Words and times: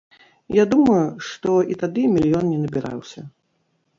Я 0.59 0.63
думаю, 0.71 1.01
што 1.27 1.51
і 1.73 1.77
тады 1.83 2.07
мільён 2.15 2.43
не 2.47 2.57
набіраўся. 2.65 3.21